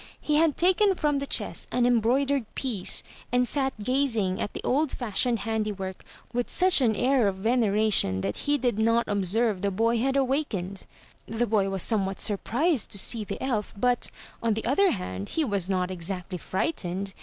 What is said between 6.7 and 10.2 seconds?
an air of veneration that he did not observe the boy had